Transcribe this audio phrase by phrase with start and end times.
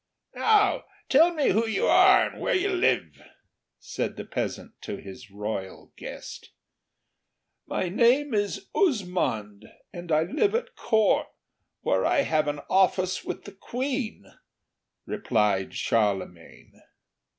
[0.33, 3.21] "Now tell me who you are, and where you live?"
[3.77, 6.49] said the peasant to his royal guest.
[7.67, 11.27] "My name is Uzmond, and I live at Court,
[11.81, 14.25] where I have an office with the Queen,"
[15.05, 16.81] replied Charlemagne.